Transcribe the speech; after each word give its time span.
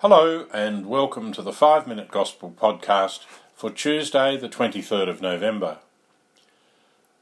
Hello, 0.00 0.44
and 0.52 0.84
welcome 0.84 1.32
to 1.32 1.40
the 1.40 1.54
5 1.54 1.86
Minute 1.86 2.10
Gospel 2.10 2.54
podcast 2.54 3.20
for 3.54 3.70
Tuesday, 3.70 4.36
the 4.36 4.46
23rd 4.46 5.08
of 5.08 5.22
November. 5.22 5.78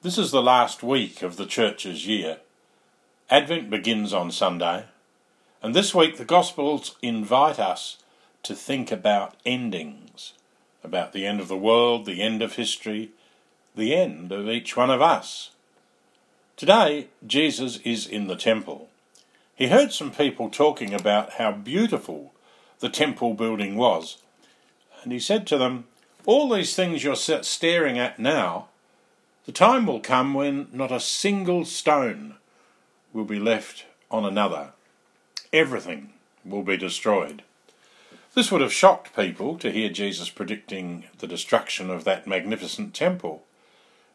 This 0.00 0.16
is 0.16 0.30
the 0.30 0.40
last 0.40 0.82
week 0.82 1.20
of 1.20 1.36
the 1.36 1.44
Church's 1.44 2.06
year. 2.06 2.38
Advent 3.28 3.68
begins 3.68 4.14
on 4.14 4.30
Sunday, 4.30 4.86
and 5.62 5.74
this 5.74 5.94
week 5.94 6.16
the 6.16 6.24
Gospels 6.24 6.96
invite 7.02 7.58
us 7.58 7.98
to 8.42 8.54
think 8.54 8.90
about 8.90 9.36
endings, 9.44 10.32
about 10.82 11.12
the 11.12 11.26
end 11.26 11.40
of 11.40 11.48
the 11.48 11.58
world, 11.58 12.06
the 12.06 12.22
end 12.22 12.40
of 12.40 12.54
history, 12.54 13.10
the 13.76 13.94
end 13.94 14.32
of 14.32 14.48
each 14.48 14.78
one 14.78 14.88
of 14.88 15.02
us. 15.02 15.50
Today, 16.56 17.08
Jesus 17.26 17.80
is 17.84 18.06
in 18.06 18.28
the 18.28 18.36
temple. 18.36 18.88
He 19.54 19.66
heard 19.66 19.92
some 19.92 20.10
people 20.10 20.48
talking 20.48 20.94
about 20.94 21.34
how 21.34 21.52
beautiful 21.52 22.32
the 22.82 22.88
temple 22.88 23.32
building 23.34 23.76
was, 23.76 24.18
and 25.04 25.12
he 25.12 25.20
said 25.20 25.46
to 25.46 25.56
them, 25.56 25.84
All 26.26 26.50
these 26.50 26.74
things 26.74 27.04
you're 27.04 27.14
staring 27.14 27.96
at 27.96 28.18
now, 28.18 28.66
the 29.46 29.52
time 29.52 29.86
will 29.86 30.00
come 30.00 30.34
when 30.34 30.66
not 30.72 30.90
a 30.90 30.98
single 30.98 31.64
stone 31.64 32.34
will 33.12 33.24
be 33.24 33.38
left 33.38 33.86
on 34.10 34.24
another. 34.24 34.70
Everything 35.52 36.12
will 36.44 36.64
be 36.64 36.76
destroyed. 36.76 37.42
This 38.34 38.50
would 38.50 38.60
have 38.60 38.72
shocked 38.72 39.14
people 39.14 39.58
to 39.58 39.70
hear 39.70 39.88
Jesus 39.88 40.28
predicting 40.28 41.04
the 41.18 41.28
destruction 41.28 41.88
of 41.88 42.02
that 42.02 42.26
magnificent 42.26 42.94
temple. 42.94 43.44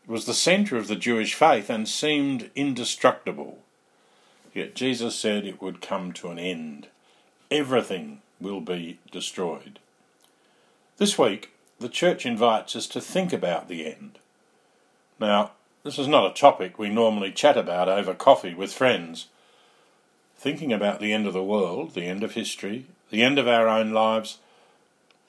It 0.03 0.11
was 0.11 0.25
the 0.25 0.33
centre 0.33 0.75
of 0.75 0.89
the 0.89 0.95
Jewish 0.97 1.35
faith 1.35 1.69
and 1.69 1.87
seemed 1.87 2.51
indestructible. 2.53 3.59
Yet 4.53 4.75
Jesus 4.75 5.15
said 5.15 5.45
it 5.45 5.61
would 5.61 5.81
come 5.81 6.11
to 6.13 6.31
an 6.31 6.39
end. 6.39 6.87
Everything 7.49 8.21
will 8.39 8.61
be 8.61 8.99
destroyed. 9.11 9.79
This 10.97 11.17
week, 11.17 11.51
the 11.79 11.89
Church 11.89 12.25
invites 12.25 12.75
us 12.75 12.87
to 12.87 13.01
think 13.01 13.31
about 13.31 13.67
the 13.67 13.85
end. 13.85 14.19
Now, 15.19 15.51
this 15.83 15.99
is 15.99 16.07
not 16.07 16.29
a 16.29 16.33
topic 16.33 16.77
we 16.77 16.89
normally 16.89 17.31
chat 17.31 17.57
about 17.57 17.87
over 17.87 18.13
coffee 18.13 18.53
with 18.53 18.73
friends. 18.73 19.27
Thinking 20.37 20.73
about 20.73 20.99
the 20.99 21.13
end 21.13 21.27
of 21.27 21.33
the 21.33 21.43
world, 21.43 21.93
the 21.93 22.05
end 22.05 22.23
of 22.23 22.33
history, 22.33 22.85
the 23.09 23.23
end 23.23 23.39
of 23.39 23.47
our 23.47 23.67
own 23.67 23.91
lives, 23.91 24.39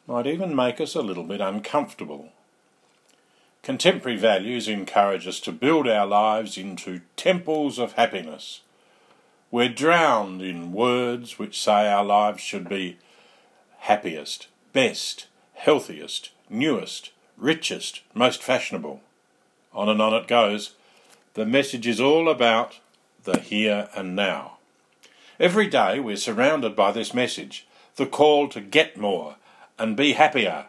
might 0.06 0.26
even 0.26 0.56
make 0.56 0.80
us 0.80 0.94
a 0.94 1.02
little 1.02 1.24
bit 1.24 1.40
uncomfortable. 1.40 2.30
Contemporary 3.62 4.16
values 4.16 4.68
encourage 4.68 5.26
us 5.26 5.40
to 5.40 5.52
build 5.52 5.86
our 5.86 6.06
lives 6.06 6.56
into 6.56 7.02
temples 7.16 7.78
of 7.78 7.92
happiness. 7.92 8.62
We're 9.50 9.68
drowned 9.68 10.42
in 10.42 10.72
words 10.72 11.38
which 11.38 11.60
say 11.60 11.88
our 11.88 12.04
lives 12.04 12.40
should 12.40 12.68
be 12.68 12.98
happiest, 13.78 14.48
best, 14.72 15.26
healthiest, 15.54 16.30
newest, 16.50 17.10
richest, 17.36 18.02
most 18.14 18.42
fashionable. 18.42 19.00
On 19.72 19.88
and 19.88 20.00
on 20.00 20.14
it 20.14 20.28
goes. 20.28 20.72
The 21.34 21.46
message 21.46 21.86
is 21.86 22.00
all 22.00 22.28
about 22.28 22.78
the 23.24 23.38
here 23.38 23.88
and 23.94 24.16
now. 24.16 24.58
Every 25.38 25.68
day 25.68 26.00
we're 26.00 26.16
surrounded 26.16 26.74
by 26.74 26.90
this 26.90 27.14
message, 27.14 27.66
the 27.96 28.06
call 28.06 28.48
to 28.48 28.60
get 28.60 28.96
more 28.96 29.36
and 29.78 29.96
be 29.96 30.14
happier. 30.14 30.66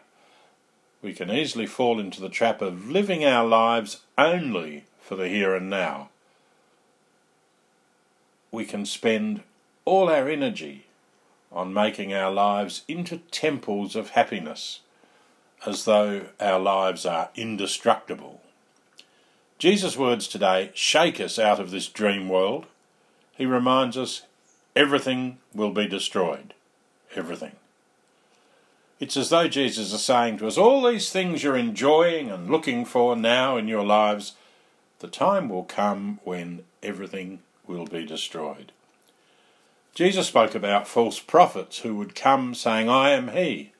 We 1.02 1.12
can 1.12 1.30
easily 1.30 1.66
fall 1.66 1.98
into 1.98 2.20
the 2.20 2.28
trap 2.28 2.60
of 2.62 2.90
living 2.90 3.24
our 3.24 3.46
lives 3.46 4.02
only 4.18 4.84
for 5.00 5.16
the 5.16 5.28
here 5.28 5.54
and 5.54 5.68
now. 5.68 6.10
We 8.52 8.64
can 8.64 8.84
spend 8.84 9.42
all 9.84 10.08
our 10.08 10.28
energy 10.28 10.86
on 11.52 11.74
making 11.74 12.14
our 12.14 12.30
lives 12.30 12.82
into 12.86 13.18
temples 13.30 13.96
of 13.96 14.10
happiness, 14.10 14.80
as 15.66 15.84
though 15.84 16.26
our 16.38 16.60
lives 16.60 17.04
are 17.04 17.30
indestructible. 17.34 18.40
Jesus' 19.58 19.96
words 19.96 20.26
today 20.26 20.70
shake 20.74 21.20
us 21.20 21.38
out 21.38 21.60
of 21.60 21.70
this 21.70 21.88
dream 21.88 22.28
world. 22.28 22.66
He 23.36 23.46
reminds 23.46 23.98
us 23.98 24.22
everything 24.74 25.38
will 25.54 25.72
be 25.72 25.86
destroyed. 25.86 26.54
Everything. 27.14 27.56
It's 29.00 29.16
as 29.16 29.30
though 29.30 29.48
Jesus 29.48 29.92
is 29.92 30.02
saying 30.02 30.38
to 30.38 30.46
us, 30.46 30.58
all 30.58 30.86
these 30.86 31.10
things 31.10 31.42
you're 31.42 31.56
enjoying 31.56 32.30
and 32.30 32.50
looking 32.50 32.84
for 32.84 33.16
now 33.16 33.56
in 33.56 33.66
your 33.66 33.84
lives, 33.84 34.34
the 35.00 35.08
time 35.08 35.48
will 35.48 35.64
come 35.64 36.20
when 36.24 36.64
everything 36.82 37.40
will 37.66 37.86
be 37.86 38.04
destroyed. 38.04 38.72
Jesus 39.94 40.28
spoke 40.28 40.54
about 40.54 40.88
false 40.88 41.18
prophets 41.18 41.80
who 41.80 41.96
would 41.96 42.14
come 42.14 42.54
saying, 42.54 42.88
I 42.88 43.10
am 43.10 43.28
He, 43.28 43.72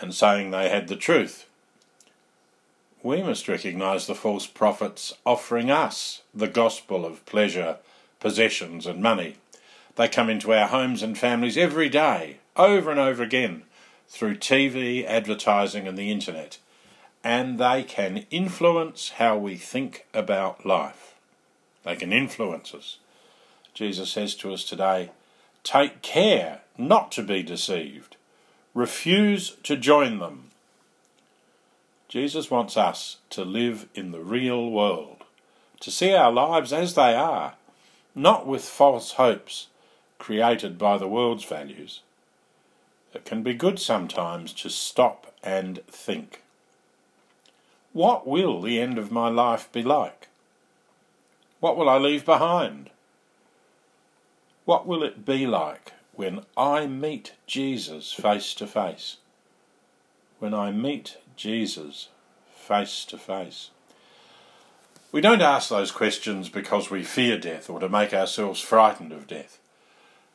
and 0.00 0.14
saying 0.14 0.50
they 0.50 0.68
had 0.68 0.88
the 0.88 0.96
truth. 0.96 1.46
We 3.02 3.22
must 3.22 3.48
recognize 3.48 4.06
the 4.06 4.14
false 4.14 4.46
prophets 4.46 5.14
offering 5.24 5.70
us 5.70 6.22
the 6.34 6.48
gospel 6.48 7.04
of 7.04 7.24
pleasure, 7.26 7.78
possessions, 8.20 8.86
and 8.86 9.02
money. 9.02 9.36
They 9.96 10.06
come 10.08 10.30
into 10.30 10.52
our 10.52 10.68
homes 10.68 11.02
and 11.02 11.18
families 11.18 11.56
every 11.56 11.88
day, 11.88 12.38
over 12.56 12.90
and 12.90 13.00
over 13.00 13.22
again, 13.22 13.62
through 14.08 14.36
TV, 14.36 15.04
advertising, 15.04 15.88
and 15.88 15.96
the 15.96 16.10
internet, 16.10 16.58
and 17.24 17.58
they 17.58 17.82
can 17.82 18.26
influence 18.30 19.10
how 19.16 19.36
we 19.36 19.56
think 19.56 20.06
about 20.12 20.66
life. 20.66 21.14
They 21.84 21.96
can 21.96 22.12
influence 22.12 22.74
us. 22.74 22.98
Jesus 23.74 24.10
says 24.10 24.34
to 24.36 24.52
us 24.52 24.64
today, 24.64 25.10
Take 25.62 26.02
care 26.02 26.62
not 26.78 27.12
to 27.12 27.22
be 27.22 27.42
deceived. 27.42 28.16
Refuse 28.74 29.56
to 29.62 29.76
join 29.76 30.18
them. 30.18 30.50
Jesus 32.08 32.50
wants 32.50 32.76
us 32.76 33.18
to 33.30 33.44
live 33.44 33.88
in 33.94 34.10
the 34.10 34.20
real 34.20 34.70
world, 34.70 35.24
to 35.80 35.90
see 35.90 36.12
our 36.12 36.32
lives 36.32 36.72
as 36.72 36.94
they 36.94 37.14
are, 37.14 37.54
not 38.14 38.46
with 38.46 38.64
false 38.64 39.12
hopes 39.12 39.68
created 40.18 40.76
by 40.78 40.98
the 40.98 41.08
world's 41.08 41.44
values. 41.44 42.00
It 43.14 43.24
can 43.24 43.42
be 43.42 43.54
good 43.54 43.78
sometimes 43.78 44.52
to 44.54 44.70
stop 44.70 45.32
and 45.42 45.80
think. 45.86 46.42
What 47.92 48.26
will 48.26 48.60
the 48.60 48.80
end 48.80 48.98
of 48.98 49.10
my 49.10 49.28
life 49.28 49.70
be 49.72 49.82
like? 49.82 50.28
What 51.58 51.76
will 51.76 51.88
I 51.88 51.98
leave 51.98 52.24
behind? 52.24 52.90
What 54.70 54.86
will 54.86 55.02
it 55.02 55.24
be 55.24 55.48
like 55.48 55.94
when 56.12 56.42
I 56.56 56.86
meet 56.86 57.32
Jesus 57.44 58.12
face 58.12 58.54
to 58.54 58.68
face? 58.68 59.16
When 60.38 60.54
I 60.54 60.70
meet 60.70 61.16
Jesus 61.34 62.06
face 62.54 63.04
to 63.06 63.18
face. 63.18 63.70
We 65.10 65.20
don't 65.20 65.42
ask 65.42 65.70
those 65.70 65.90
questions 65.90 66.48
because 66.48 66.88
we 66.88 67.02
fear 67.02 67.36
death 67.36 67.68
or 67.68 67.80
to 67.80 67.88
make 67.88 68.14
ourselves 68.14 68.60
frightened 68.60 69.10
of 69.10 69.26
death, 69.26 69.58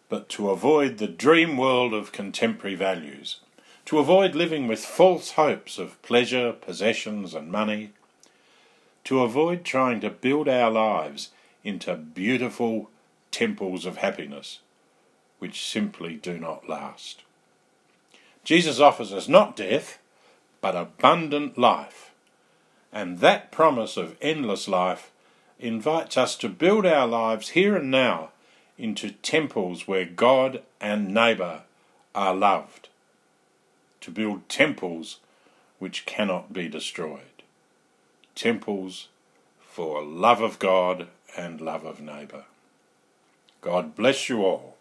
but 0.10 0.28
to 0.32 0.50
avoid 0.50 0.98
the 0.98 1.08
dream 1.08 1.56
world 1.56 1.94
of 1.94 2.12
contemporary 2.12 2.76
values, 2.76 3.40
to 3.86 4.00
avoid 4.00 4.36
living 4.36 4.68
with 4.68 4.84
false 4.84 5.32
hopes 5.32 5.78
of 5.78 6.02
pleasure, 6.02 6.52
possessions, 6.52 7.34
and 7.34 7.50
money, 7.50 7.92
to 9.06 9.22
avoid 9.22 9.64
trying 9.64 10.02
to 10.02 10.10
build 10.10 10.50
our 10.50 10.70
lives 10.70 11.30
into 11.64 11.96
beautiful 11.96 12.90
temples 13.36 13.86
of 13.86 13.98
happiness, 13.98 14.60
which 15.40 15.68
simply 15.68 16.16
do 16.16 16.38
not 16.38 16.70
last. 16.70 17.24
Jesus 18.46 18.80
offers 18.80 19.12
us 19.12 19.28
not 19.28 19.58
death, 19.58 20.00
but 20.62 20.74
abundant 20.74 21.58
life, 21.58 22.14
and 22.94 23.20
that 23.20 23.52
promise 23.52 23.98
of 23.98 24.16
endless 24.22 24.70
life 24.70 25.12
invites 25.60 26.16
us 26.16 26.38
to 26.38 26.48
build 26.48 26.86
our 26.86 27.06
lives 27.06 27.50
here 27.50 27.76
and 27.76 27.92
now 27.92 28.30
into 28.78 29.12
temples 29.12 29.86
where 29.86 30.06
God 30.06 30.62
and 30.80 31.14
neighbour 31.14 31.64
are 32.14 32.34
loved, 32.34 32.88
to 34.00 34.12
build 34.12 34.48
temples 34.48 35.20
which 35.78 36.06
cannot 36.06 36.54
be 36.54 36.70
destroyed, 36.70 37.44
temples 38.34 39.10
for 39.60 40.02
love 40.02 40.40
of 40.40 40.58
God 40.58 41.10
and 41.36 41.60
love 41.60 41.84
of 41.84 42.00
neighbour. 42.00 42.46
God 43.66 43.96
bless 43.96 44.30
you 44.30 44.46
all. 44.46 44.78